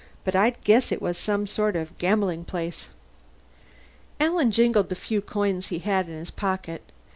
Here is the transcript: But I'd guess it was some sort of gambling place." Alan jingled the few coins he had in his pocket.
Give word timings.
But 0.23 0.35
I'd 0.35 0.59
guess 0.63 0.91
it 0.91 0.99
was 0.99 1.15
some 1.15 1.45
sort 1.45 1.75
of 1.75 1.95
gambling 1.99 2.43
place." 2.43 2.89
Alan 4.19 4.49
jingled 4.49 4.89
the 4.89 4.95
few 4.95 5.21
coins 5.21 5.67
he 5.67 5.77
had 5.77 6.09
in 6.09 6.17
his 6.17 6.31
pocket. 6.31 6.81